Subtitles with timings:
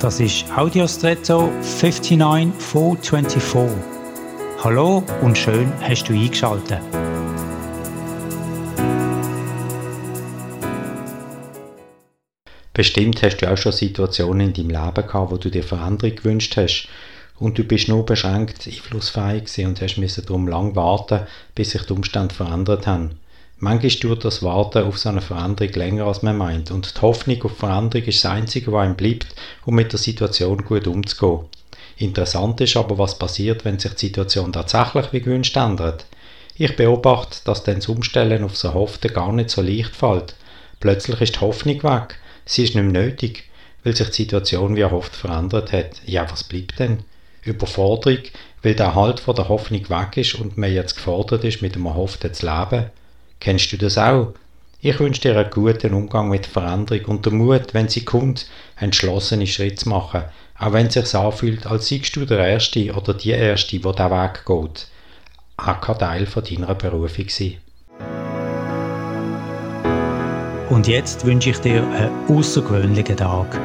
[0.00, 3.82] Das ist Audiostretto 59424.
[4.62, 6.82] Hallo und schön hast du eingeschaltet.
[12.74, 16.58] Bestimmt hast du auch schon Situationen in deinem Leben gehabt, wo du dir Veränderung gewünscht
[16.58, 16.88] hast
[17.38, 19.96] und du bist nur beschränkt einflussfähig und hast
[20.28, 21.20] darum lang warten,
[21.54, 23.12] bis sich die Umstände verändert haben.
[23.58, 26.70] Manchmal dauert das Warten auf so eine Veränderung länger, als man meint.
[26.70, 30.58] Und die Hoffnung auf Veränderung ist das Einzige, was einem bleibt, um mit der Situation
[30.58, 31.46] gut umzugehen.
[31.96, 36.04] Interessant ist aber, was passiert, wenn sich die Situation tatsächlich wie gewünscht ändert.
[36.56, 40.34] Ich beobachte, dass dann das Umstellen auf so Hoffte gar nicht so leicht fällt.
[40.80, 42.18] Plötzlich ist die Hoffnung weg.
[42.44, 43.44] Sie ist nicht mehr nötig,
[43.84, 46.02] weil sich die Situation wie erhofft verändert hat.
[46.04, 46.98] Ja, was bleibt denn?
[47.42, 48.18] Überforderung,
[48.62, 51.86] weil der Halt von der Hoffnung weg ist und man jetzt gefordert ist, mit dem
[51.86, 52.90] Erhofften zu leben.
[53.40, 54.32] Kennst du das auch?
[54.80, 58.46] Ich wünsche dir einen guten Umgang mit Veränderung und den Mut, wenn sie kommt,
[58.78, 60.24] entschlossene Schritte zu machen,
[60.58, 64.10] auch wenn es sich anfühlt, als seist du der Erste oder die Erste, wo der
[64.10, 64.88] Weg geht.
[65.56, 67.56] Auch kann Teil von deiner Berufung sein.
[70.68, 73.58] Und jetzt wünsche ich dir einen außergewöhnlichen Tag.